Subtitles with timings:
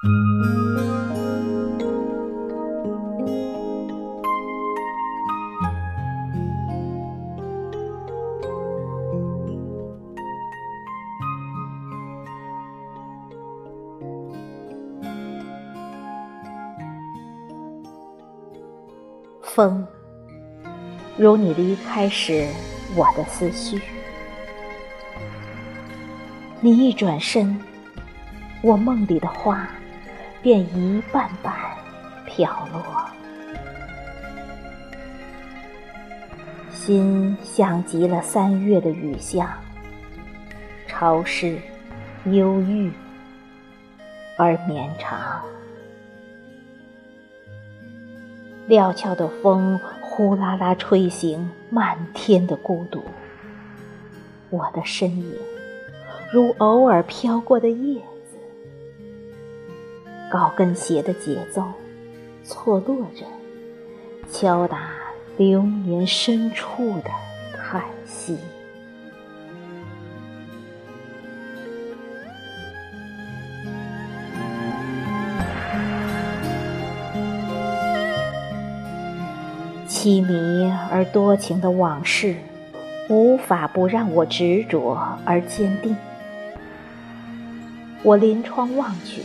[0.00, 0.14] 风，
[21.16, 22.46] 如你离开时
[22.94, 23.80] 我的思绪。
[26.60, 27.58] 你一转身，
[28.62, 29.68] 我梦里的花
[30.42, 31.54] 便一瓣瓣
[32.26, 32.82] 飘落。
[36.70, 39.46] 心像极了三月的雨巷，
[40.86, 41.58] 潮湿、
[42.26, 42.90] 忧郁
[44.38, 45.42] 而绵长。
[48.66, 53.02] 料峭的风呼啦啦吹醒漫天的孤独，
[54.50, 55.34] 我的身影
[56.32, 58.00] 如偶尔飘过的叶，
[60.30, 61.64] 高跟鞋的节奏
[62.44, 63.24] 错落着，
[64.30, 64.90] 敲打
[65.36, 67.10] 流年深处的
[67.56, 68.38] 叹息。
[79.88, 82.36] 凄迷而多情的往事，
[83.08, 85.96] 无法不让我执着而坚定。
[88.04, 89.22] 我临窗望去，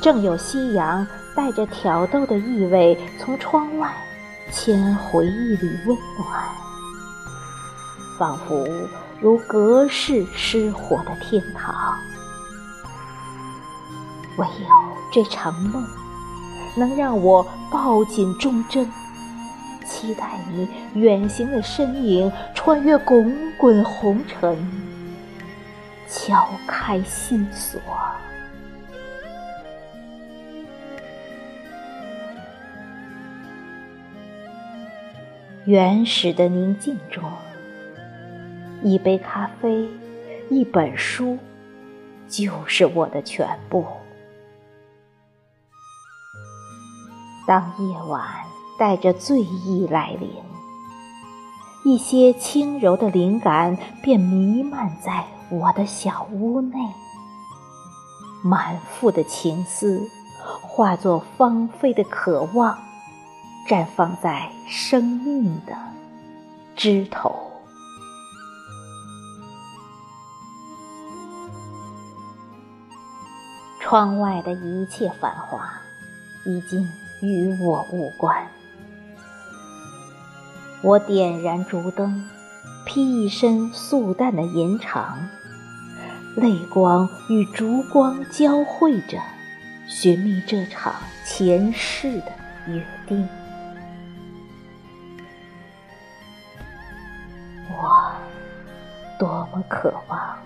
[0.00, 3.92] 正有夕阳带着挑逗的意味从窗外
[4.50, 6.42] 牵回一缕温暖，
[8.18, 8.66] 仿佛
[9.20, 11.96] 如隔世失火的天堂。
[14.38, 14.66] 唯有
[15.12, 15.86] 这场梦，
[16.76, 18.90] 能让我抱紧忠贞。
[19.84, 24.56] 期待你远行的身影，穿越滚滚红尘，
[26.08, 27.80] 敲开心锁。
[35.64, 37.22] 原始的宁静中，
[38.82, 39.88] 一杯咖啡，
[40.50, 41.38] 一本书，
[42.28, 43.86] 就是我的全部。
[47.46, 48.22] 当夜晚。
[48.78, 50.28] 带着醉意来临，
[51.84, 56.78] 一些轻柔的灵感便弥漫在我的小屋内，
[58.42, 60.10] 满腹的情思
[60.62, 62.76] 化作芳菲的渴望，
[63.68, 65.76] 绽放在生命的
[66.76, 67.50] 枝头。
[73.80, 75.68] 窗外的一切繁华，
[76.46, 76.88] 已经
[77.20, 78.46] 与我无关。
[80.82, 82.28] 我点燃烛灯，
[82.86, 85.14] 披一身素淡的银裳，
[86.36, 89.20] 泪光与烛光交汇着，
[89.86, 90.94] 寻觅这场
[91.26, 92.32] 前世的
[92.66, 93.28] 约定。
[97.70, 98.12] 我
[99.18, 100.36] 多么渴望，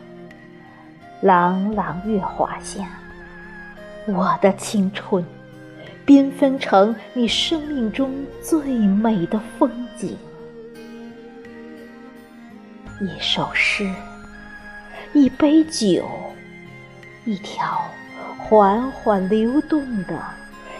[1.22, 2.86] 朗朗月华下，
[4.06, 5.24] 我的青春。
[6.06, 10.16] 缤纷成你生命中最美的风景，
[13.00, 13.92] 一首诗，
[15.12, 16.08] 一杯酒，
[17.24, 17.82] 一条
[18.38, 20.16] 缓缓流动的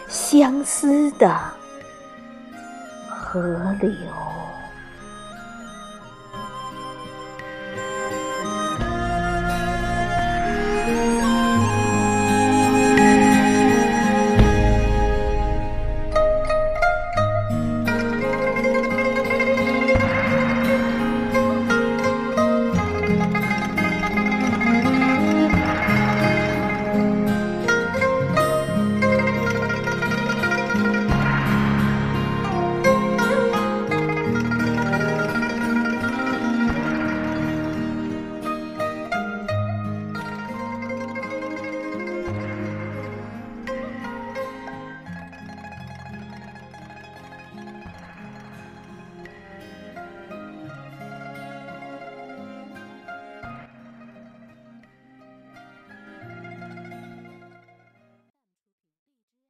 [0.07, 1.37] 相思的
[3.09, 3.91] 河流。